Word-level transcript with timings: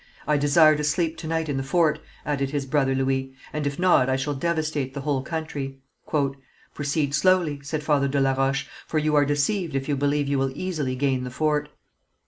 "I 0.25 0.35
desire 0.35 0.75
to 0.77 0.83
sleep 0.83 1.15
to 1.17 1.27
night 1.27 1.47
in 1.47 1.57
the 1.57 1.61
fort," 1.61 1.99
added 2.25 2.49
his 2.49 2.65
brother 2.65 2.95
Louis, 2.95 3.35
"and, 3.53 3.67
if 3.67 3.77
not, 3.77 4.09
I 4.09 4.15
shall 4.15 4.33
devastate 4.33 4.95
the 4.95 5.01
whole 5.01 5.21
country." 5.21 5.77
"Proceed 6.73 7.13
slowly," 7.13 7.59
said 7.61 7.83
Father 7.83 8.07
de 8.07 8.19
la 8.19 8.33
Roche, 8.33 8.65
"for 8.87 8.97
you 8.97 9.13
are 9.13 9.25
deceived 9.25 9.75
if 9.75 9.87
you 9.87 9.95
believe 9.95 10.27
you 10.27 10.39
will 10.39 10.53
easily 10.57 10.95
gain 10.95 11.23
the 11.23 11.29
fort. 11.29 11.69